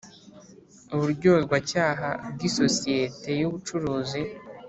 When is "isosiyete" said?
2.49-3.29